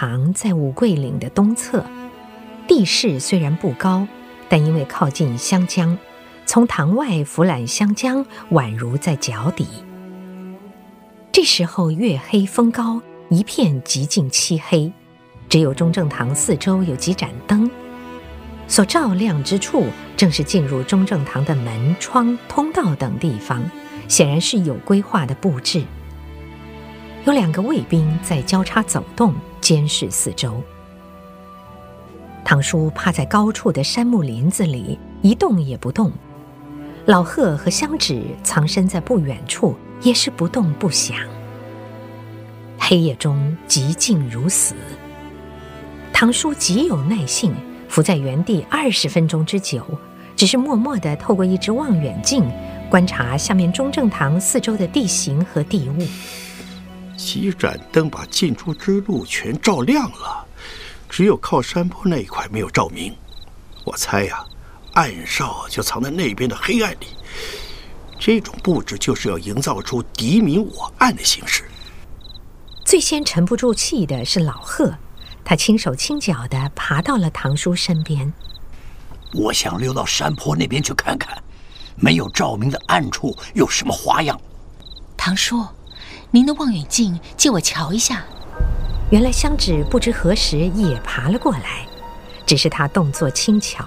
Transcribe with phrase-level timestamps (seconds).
[0.00, 1.84] 堂在五桂岭的东侧，
[2.66, 4.08] 地势虽然不高，
[4.48, 5.98] 但因为靠近湘江，
[6.46, 9.66] 从堂外俯览湘江，宛如在脚底。
[11.30, 14.90] 这时候月黑风高，一片极尽漆黑，
[15.50, 17.70] 只有中正堂四周有几盏灯，
[18.66, 19.84] 所照亮之处，
[20.16, 23.62] 正是进入中正堂的门窗、通道等地方，
[24.08, 25.84] 显然是有规划的布置。
[27.26, 30.62] 有两个卫兵在交叉走动，监视四周。
[32.44, 36.10] 堂叔趴在高处的杉木林子里，一动也不动。
[37.06, 41.16] 老贺和香芷藏身在不远处，也是不动不响。
[42.78, 44.74] 黑夜中寂静如死。
[46.12, 47.54] 堂叔极有耐性，
[47.88, 49.84] 伏在原地二十分钟之久，
[50.34, 52.44] 只是默默地透过一只望远镜
[52.90, 56.02] 观察下面中正堂四周的地形和地物。
[57.20, 60.46] 几盏灯把进出之路全照亮了，
[61.06, 63.14] 只有靠山坡那一块没有照明。
[63.84, 64.46] 我猜呀、啊，
[64.94, 67.06] 暗哨就藏在那边的黑暗里。
[68.18, 71.64] 这种布置就是要营造出敌明我暗的形势。
[72.86, 74.94] 最先沉不住气的是老贺，
[75.44, 78.32] 他轻手轻脚地爬到了堂叔身边。
[79.34, 81.36] 我想溜到山坡那边去看看，
[81.96, 84.40] 没有照明的暗处有什么花样。
[85.18, 85.62] 堂叔。
[86.32, 88.24] 您的望远镜借我瞧一下。
[89.10, 91.84] 原来香芷不知何时也爬了过来，
[92.46, 93.84] 只是她动作轻巧，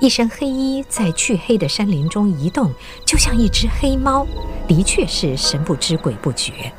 [0.00, 2.72] 一身黑衣在黢黑的山林中移动，
[3.04, 4.26] 就像一只黑猫，
[4.66, 6.72] 的确是神不知鬼不觉。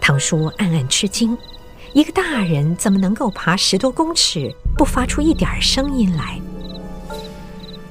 [0.00, 1.36] 堂叔暗暗吃惊，
[1.92, 6.40] 一个大人怎么能够爬十多公尺不发出一点声音来？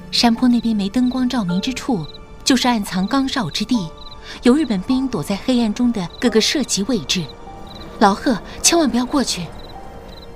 [0.10, 2.04] 山坡那边没灯光照明之处，
[2.44, 3.88] 就是暗藏岗哨之地。
[4.44, 7.24] 有日本兵躲在黑暗中的各个射击位置，
[8.00, 9.46] 老贺千万不要过去。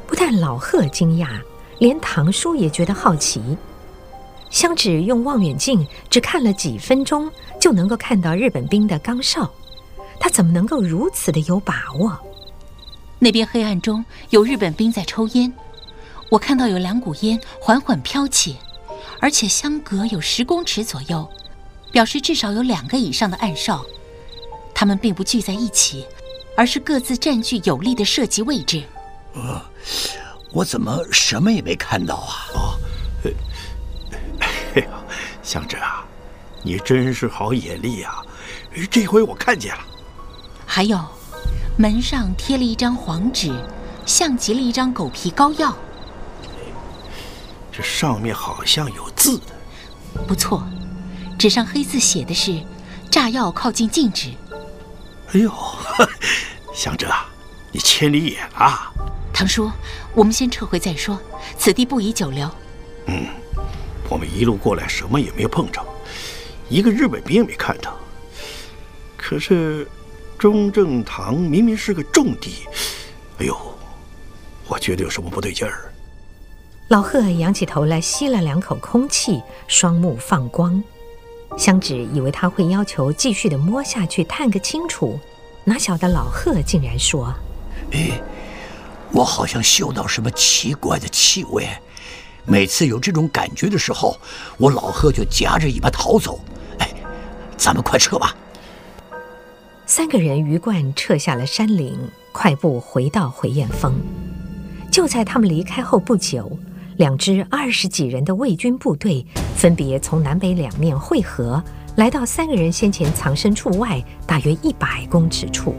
[0.08, 1.28] 不但老贺惊讶，
[1.80, 3.42] 连堂叔也觉得好奇。
[4.52, 7.30] 香芷用望远镜只看了几分钟，
[7.60, 9.52] 就能够看到日本兵的岗哨，
[10.20, 12.18] 他怎么能够如此的有把握？
[13.18, 15.52] 那边黑暗中有日本兵在抽烟，
[16.30, 18.58] 我看到有两股烟缓缓飘起，
[19.20, 21.28] 而且相隔有十公尺左右。
[21.96, 23.86] 表示至少有两个以上的暗哨，
[24.74, 26.06] 他们并不聚在一起，
[26.58, 28.84] 而是各自占据有利的射击位置。
[29.34, 29.62] 呃，
[30.52, 32.36] 我怎么什么也没看到啊？
[32.54, 32.76] 哦，
[34.74, 34.90] 哎呀，
[35.42, 36.06] 香芷啊，
[36.64, 38.22] 你真是好眼力啊！
[38.92, 39.82] 这回我看见了。
[40.66, 41.00] 还有，
[41.78, 43.54] 门上贴了一张黄纸，
[44.06, 45.74] 像极了一张狗皮膏药。
[47.72, 49.46] 这上面好像有字的。
[50.28, 50.62] 不错。
[51.38, 52.60] 纸上黑字写的是
[53.12, 54.32] “炸药靠近禁止”。
[55.34, 55.52] 哎呦，
[56.74, 57.30] 香芷啊，
[57.72, 58.92] 你千里眼啊！
[59.34, 59.70] 堂叔，
[60.14, 61.20] 我们先撤回再说，
[61.58, 62.50] 此地不宜久留。
[63.08, 63.28] 嗯，
[64.10, 65.86] 我们一路过来什么也没有碰着，
[66.70, 67.94] 一个日本兵也没看到。
[69.18, 69.88] 可是
[70.38, 72.66] 中正堂明明是个重地，
[73.40, 73.58] 哎呦，
[74.68, 75.92] 我觉得有什么不对劲儿。
[76.88, 80.82] 老贺仰起头来吸了两口空气，双目放光。
[81.58, 85.20] 香芷以为他会要求继续的摸下去探个清楚，
[85.64, 87.34] 哪晓得老贺竟然说
[87.92, 88.22] ：“哎，
[89.12, 91.68] 我好像嗅到什么奇怪的气味。
[92.46, 94.18] 每次有这种感觉的时候，
[94.58, 96.40] 我老贺就夹着尾巴逃走。
[96.80, 96.94] 哎，
[97.58, 98.36] 咱们快撤吧。”
[99.88, 101.98] 三个人鱼贯撤下了山岭，
[102.32, 103.94] 快步回到回雁峰。
[104.92, 106.58] 就在他们离开后不久。
[106.98, 109.26] 两支二十几人的卫军部队
[109.56, 111.62] 分别从南北两面汇合，
[111.98, 115.76] 来到三个人先前藏身处外大约一百公尺处。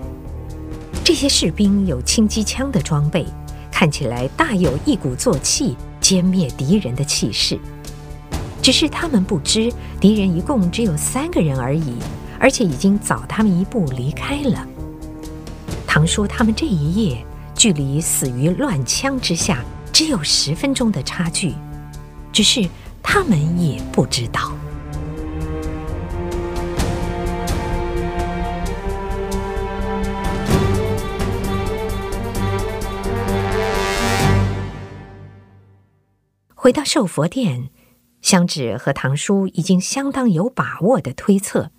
[1.03, 3.25] 这些士兵有轻机枪的装备，
[3.71, 7.59] 看起来大有一鼓作气歼灭敌人的气势。
[8.61, 11.95] 只是他们不知，敌人一共只有三个人而已，
[12.39, 14.67] 而且已经早他们一步离开了。
[15.87, 17.25] 堂叔他们这一夜，
[17.55, 19.65] 距离死于乱枪之下。
[19.99, 21.55] 只有十分钟的差距，
[22.31, 22.69] 只是
[23.03, 24.53] 他们也不知道。
[36.55, 37.71] 回到寿佛殿，
[38.21, 41.71] 香芷和堂叔已经相当有把握的推测，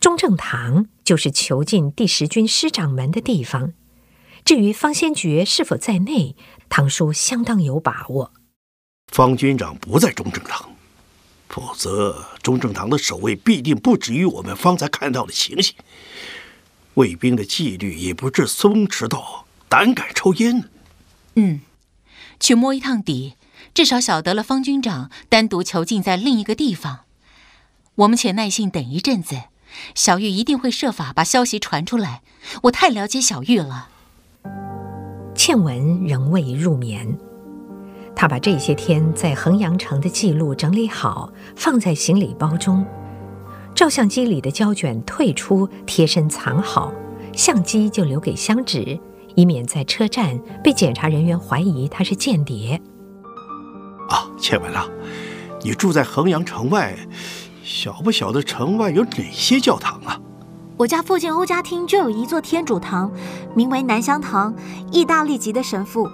[0.00, 3.74] 中正堂就是囚禁第十军师长们的地方。
[4.50, 6.34] 至于方先觉是否在内，
[6.68, 8.32] 唐叔相当有把握。
[9.06, 10.72] 方军长不在中正堂，
[11.48, 15.76] 否则中正堂的守卫必定不止于我们方才看到的情形，
[16.94, 20.68] 卫兵的纪律也不至松弛到胆敢抽烟。
[21.36, 21.60] 嗯，
[22.40, 23.36] 去摸一趟底，
[23.72, 27.04] 至少晓得了方军长单独囚禁在另一个地方。
[27.94, 29.42] 我们且耐心等一阵子，
[29.94, 32.22] 小玉一定会设法把消息传出来。
[32.62, 33.90] 我太了解小玉了。
[35.34, 37.16] 倩文仍未入眠，
[38.14, 42.84] 他把这些天在衡阳城的记录整理好，放在行李包中。
[43.74, 46.92] 照相机里的胶卷退出，贴身藏好，
[47.32, 49.00] 相机就留给香芷，
[49.34, 52.80] 以免在车站被检查人员怀疑他是间谍。
[54.08, 54.86] 啊，倩文啊，
[55.62, 56.96] 你住在衡阳城外，
[57.62, 60.20] 晓不晓得城外有哪些教堂啊？
[60.80, 63.12] 我家附近欧家厅就有一座天主堂，
[63.54, 64.54] 名为南香堂，
[64.90, 66.08] 意大利籍的神父。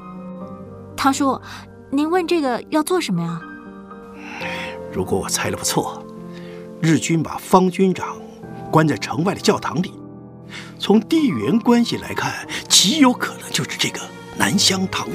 [0.97, 1.41] 堂叔，
[1.89, 3.41] 您问这个要做什么呀？
[4.93, 6.05] 如果我猜得不错。
[6.81, 8.17] 日军把方军长
[8.69, 9.95] 关在城外的教堂里，
[10.81, 12.35] 从地缘关系来看，
[12.69, 14.01] 极有可能就是这个
[14.37, 15.07] 南香堂。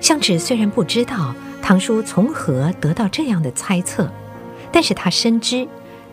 [0.00, 4.08] 香芷虽然不知道堂叔从何得到这样的猜测，
[4.70, 5.66] 但是他深知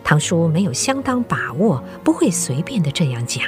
[0.04, 3.42] 堂叔没有相当把握，不会随便的这样讲。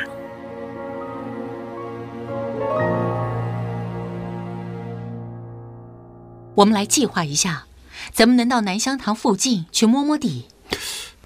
[6.55, 7.67] 我们来计划一下，
[8.11, 10.47] 咱们能到南香堂附近去摸摸底？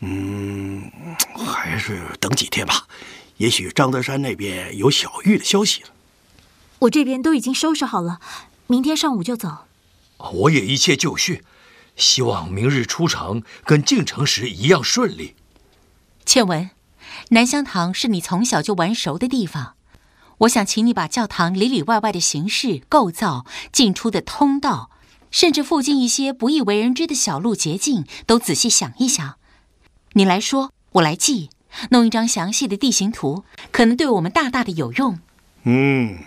[0.01, 0.91] 嗯，
[1.37, 2.89] 还是等几天吧。
[3.37, 5.91] 也许张德山那边有小玉的消息了。
[6.81, 8.19] 我这边都已经收拾好了，
[8.67, 9.67] 明天上午就走。
[10.33, 11.45] 我也一切就绪，
[12.01, 15.37] 希望明日出城跟进城时一样顺利。
[16.25, 16.71] 倩文，
[17.29, 19.75] 南香堂是你从小就玩熟的地方，
[20.39, 24.91] 我想请你把教堂里里外外的形式、构造、进出的通道，
[25.31, 29.37] 甚至附近一些不易为人知的小路捷径，都仔细想一想。
[30.15, 31.51] 你来说，我来记，
[31.91, 35.21] 弄一张详细的地形图，可能对我们大大的有用。
[35.65, 36.19] 嗯，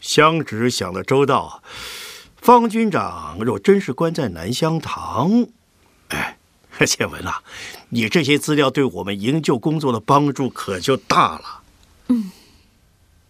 [0.00, 1.62] 香芷想得周到。
[2.46, 5.48] 方军长若真是关在南香堂，
[6.10, 6.38] 哎，
[6.86, 7.42] 倩文啊，
[7.88, 11.62] 你这些资料对我们营救工作的帮助可就大了。
[12.06, 12.30] 嗯，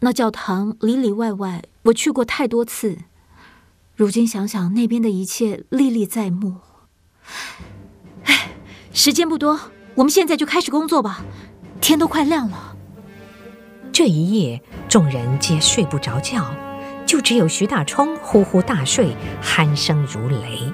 [0.00, 2.98] 那教堂里里外外我去过太多次，
[3.94, 6.56] 如今想想那边的一切历历在目。
[8.24, 8.50] 哎，
[8.92, 9.58] 时间不多。
[9.94, 11.24] 我们现在就开始工作吧，
[11.80, 12.76] 天都快亮了。
[13.90, 16.54] 这一夜，众人皆睡不着觉，
[17.06, 20.72] 就只有徐大冲呼呼大睡，鼾声如雷。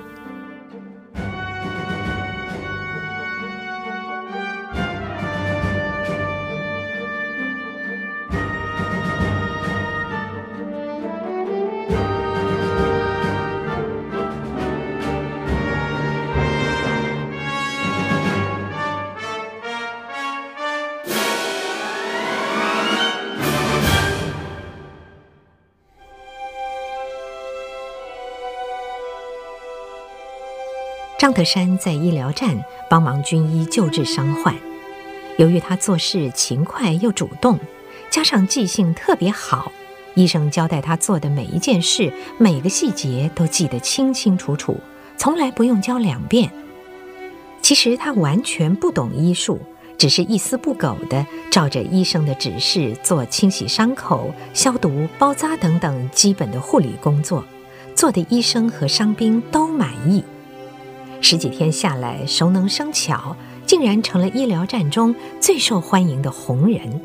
[31.23, 34.53] 张德山在医疗站帮忙军医救治伤患，
[35.39, 37.61] 由于他做事勤快又主动，
[38.11, 39.71] 加上记性特别好，
[40.15, 44.77] 医生交代他做的每一件事、每个细节都记得清清楚楚，
[45.17, 46.51] 从来不用教两遍。
[47.61, 49.61] 其实他完全不懂医术，
[49.97, 57.45] 只是一丝不苟地照着医生的指示做清洗伤口、消毒、包扎等等基本的护理工作，
[57.95, 60.25] 做的医生和伤兵都满意。
[61.25, 67.01] 十几天下来，熟能生巧，竟然成了医疗站中最受欢迎的红人。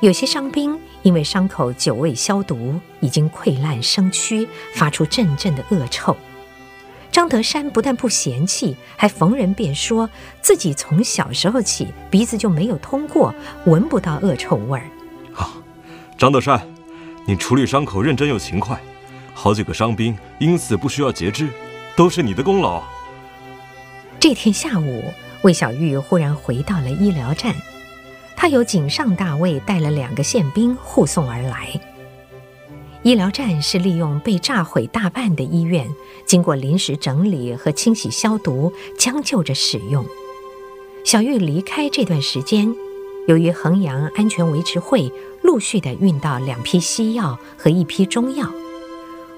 [0.00, 6.14] 有些伤兵因为伤口久未消毒，已经溃烂生蛆，发出阵阵的恶臭。
[7.10, 10.08] 张德山不但不嫌弃，还逢人便说
[10.42, 13.34] 自己从小时候起鼻子就没有通过，
[13.64, 14.84] 闻不到恶臭味儿。
[15.34, 15.50] 啊，
[16.18, 16.60] 张德山，
[17.26, 18.78] 你处理伤口认真又勤快，
[19.32, 21.48] 好几个伤兵因此不需要截肢，
[21.96, 22.82] 都是你的功劳。
[24.20, 25.04] 这天下午，
[25.42, 27.54] 魏小玉忽然回到了医疗站，
[28.34, 31.80] 她由井上大尉带了两个宪兵护送而来。
[33.04, 35.88] 医疗站是利用被炸毁大半的医院，
[36.26, 40.04] 经过临时整理和清洗消毒，将就着使用。
[41.04, 42.74] 小玉离开这段时间，
[43.28, 48.50] 由于衡阳安全维持会陆续地运到两批西药和一批中药，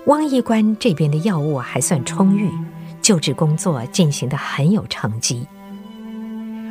[0.07, 2.51] 汪医官这边的药物还算充裕。
[3.11, 5.45] 救治工作进行得很有成绩。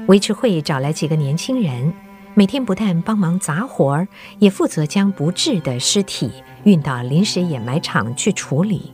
[0.08, 1.94] 维持会找来几个年轻人，
[2.34, 6.32] 每天不但帮忙杂活儿，也负责将不治的尸体
[6.64, 8.94] 运到临时掩埋场去处理。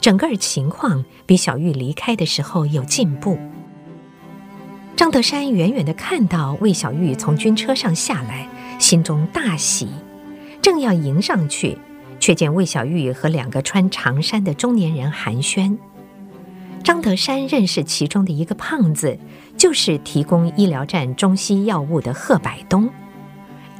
[0.00, 3.36] 整个情况比小玉离开的时候有进步。
[4.94, 9.88] 张德山远远地看到魏小玉从军车上下来，心中大喜，
[10.62, 11.76] 正要迎上去，
[12.20, 15.76] 却见魏小玉和两个穿长衫的中年人寒暄。
[16.86, 19.18] 张德山认识其中的一个胖子，
[19.56, 22.88] 就是提供医疗站中西药物的贺百东。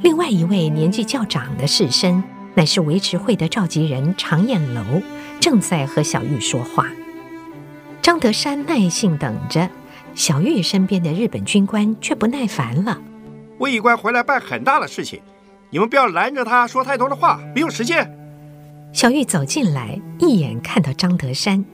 [0.03, 2.21] 另外一位年纪较长的士绅，
[2.57, 4.83] 乃是维持会的召集人常燕楼，
[5.39, 6.89] 正在和小玉说话。
[8.03, 9.71] 张德山耐心等着，
[10.17, 13.01] 小玉身边的日本军官却不耐烦了。
[13.59, 15.21] 卫医官回来办很大的事情，
[15.71, 18.13] 你们不要拦着他说太多的话，没有时间。
[18.93, 21.65] 小玉走进来，一眼看到张德山。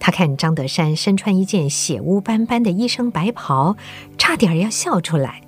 [0.00, 3.76] 他看张德山身穿一件血污斑斑的医生白袍，
[4.16, 5.42] 差点要笑出来。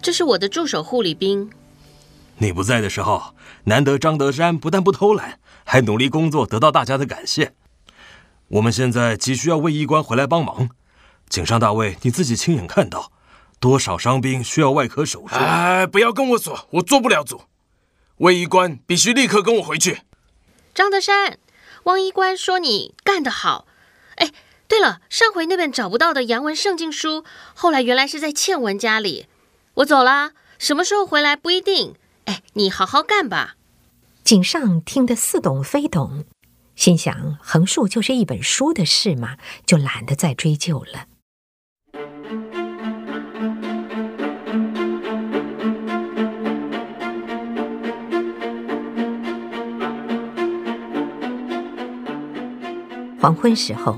[0.00, 1.50] 这是我的助手护理兵。
[2.38, 7.54] 你不在的时候，难得张德山不但不偷懒，还努力工作，得到大家的感谢。
[8.48, 10.68] 我们现在急需要卫医官回来帮忙。
[11.28, 13.10] 井上大卫，你自己亲眼看到，
[13.58, 15.34] 多少伤兵需要外科手术。
[15.36, 17.42] 哎，不要跟我说，我做不了主。
[18.18, 20.02] 卫医官必须立刻跟我回去。
[20.74, 21.38] 张德山。
[21.84, 23.66] 汪医官说：“你干得好。”
[24.16, 24.32] 哎，
[24.68, 27.24] 对了，上回那本找不到的洋文圣经书，
[27.54, 29.26] 后来原来是在倩文家里。
[29.74, 31.94] 我走了，什么时候回来不一定。
[32.26, 33.56] 哎，你好好干吧。
[34.22, 36.24] 井上听得似懂非懂，
[36.74, 39.36] 心想横竖就是一本书的事嘛，
[39.66, 41.06] 就懒得再追究了。
[53.24, 53.96] 黄昏时候，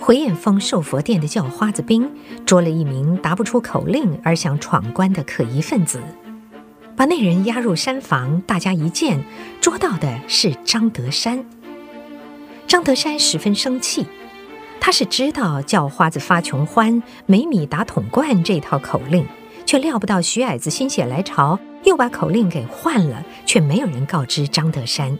[0.00, 2.10] 回雁峰寿佛殿的叫花子兵
[2.46, 6.00] 捉了一名答不出口令而想闯关的可疑分子，
[6.96, 8.40] 把那人押入山房。
[8.46, 9.22] 大家一见，
[9.60, 11.44] 捉到的是张德山。
[12.66, 14.06] 张德山十分生气，
[14.80, 19.26] 他是知道叫花子发穷欢，没米打桶罐这套口令，
[19.66, 25.18] 却料不到徐矮子心血来潮，又把口令给换了，却没有人告知张德山。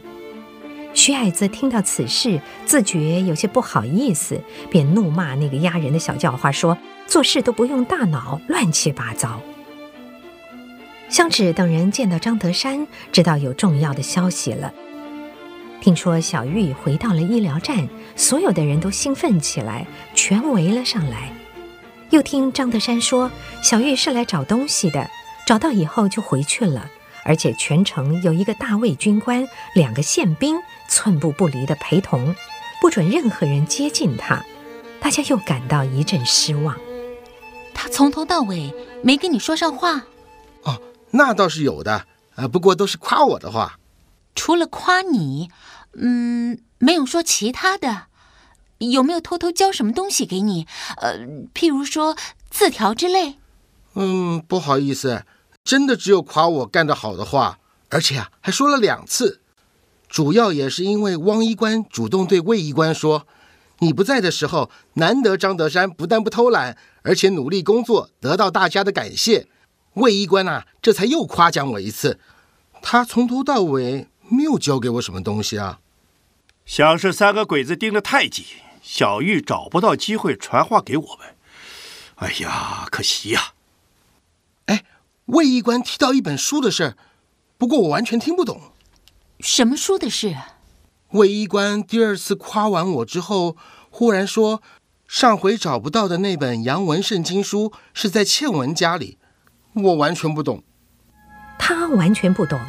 [0.95, 9.41] 徐矮子听到此事，自觉有些不好意思，便怒骂那个压人的小叫花，说：“做事都不用大脑，乱七八糟。”
[11.09, 14.73] 香芷等人见到张德山，知道有重要的消息了。
[15.81, 19.85] 听说小玉回到了医疗站，所有的人都兴奋起来，
[20.15, 21.31] 全围了上来。
[22.09, 23.29] 又听张德山说，
[23.61, 25.09] 小玉是来找东西的，
[25.45, 26.89] 找到以后就回去了。
[27.25, 30.55] 而且全程有一个大卫军官，两个宪兵
[30.87, 32.35] 寸步不离的陪同，
[32.79, 34.45] 不准任何人接近他。
[35.01, 36.77] 大家又感到一阵失望。
[37.73, 40.05] 他从头到尾没跟你说上话？
[40.63, 40.79] 哦，
[41.11, 42.05] 那倒是有的，
[42.35, 43.79] 呃，不过都是夸我的话。
[44.35, 45.49] 除了夸你，
[45.93, 48.03] 嗯，没有说其他的。
[48.79, 50.67] 有没有偷偷交什么东西给你？
[50.97, 51.17] 呃，
[51.53, 52.15] 譬如说
[52.49, 53.35] 字条之类。
[53.95, 55.25] 嗯，不好意思。
[55.65, 59.41] 真的只有夸我干得好的话，而且啊，还说了两次。
[60.07, 63.27] 主要也是因为汪医官主动对魏医官说
[63.79, 69.47] ：“你不在的时候，难得张德山不但不偷懒，而且努力工作，得到大家的感谢。”
[69.95, 72.19] 魏医官啊，这才又夸奖我一次。
[72.83, 75.79] 他从头到尾没有教给我什么东西啊。
[76.65, 78.45] 想是三个鬼子盯得太紧，
[78.83, 81.35] 小玉找不到机会传话给我们。
[82.17, 83.51] 哎呀，可惜呀、啊。
[85.25, 86.95] 卫医官提到一本书的事，
[87.57, 88.61] 不过我完全听不懂。
[89.39, 90.35] 什么书的事？
[91.13, 93.57] 卫医官第二次夸完我之后，
[93.89, 94.61] 忽然说，
[95.07, 99.17] 上回找不到的那本洋文圣经书是在倩文家里。
[99.73, 100.63] 我完全不懂。
[101.57, 102.59] 他完全不懂，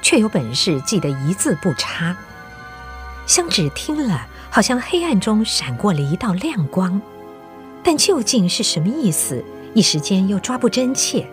[0.00, 2.16] 却有本事记得一字不差。
[3.26, 7.02] 香芷听了，好像黑暗中闪过了一道亮光，
[7.82, 9.44] 但究竟是什么意思？
[9.74, 11.28] 一时间又抓不真切。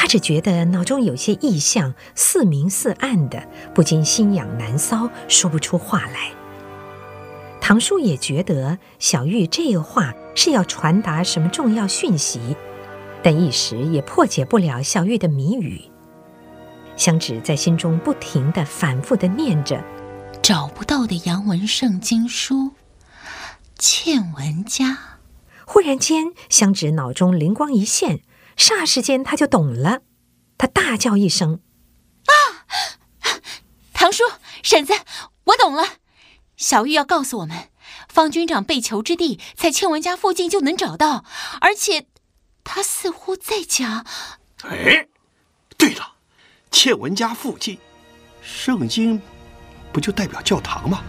[0.00, 6.30] 他只觉得脑中有些异象，似明似暗的，不禁心痒难搔，说不出话来。
[7.60, 12.56] 唐叔也觉得小玉这个话是要传达什么重要讯息，
[13.22, 15.82] 但一时也破解不了小玉的谜语。
[16.96, 19.84] 香芷在心中不停地反复地念着
[20.40, 22.70] ：“找不到的洋文圣经书，
[23.78, 24.96] 欠文家。”
[25.68, 28.20] 忽然间，香芷脑中灵光一现。
[28.56, 30.00] 霎时间，他就懂了，
[30.58, 31.60] 他大叫一声
[32.26, 32.32] ：“啊！
[33.92, 34.24] 堂叔、
[34.62, 34.92] 婶子，
[35.44, 35.84] 我懂了！
[36.56, 37.68] 小玉要告诉我们，
[38.08, 41.24] 方军长被囚之地在倩文家附近就能找到，
[41.60, 42.06] 而且
[42.64, 44.04] 他似乎在讲……
[44.64, 45.08] 哎，
[45.78, 46.14] 对了，
[46.70, 47.78] 倩文家附近，
[48.42, 49.20] 圣经
[49.92, 51.02] 不就代表教堂吗？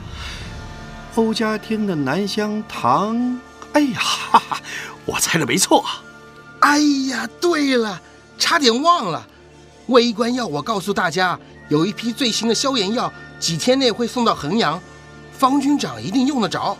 [1.15, 3.39] 欧家厅的南香堂，
[3.73, 4.61] 哎呀，哈哈，
[5.05, 6.03] 我猜的没错啊！”
[6.61, 8.01] 哎呀对了
[8.37, 9.27] 差点忘了。
[9.87, 11.37] 微观要我告诉大家
[11.69, 14.81] 有一批最新的消炎药几天内会送到衡阳
[15.31, 16.77] 方军长一定用得着。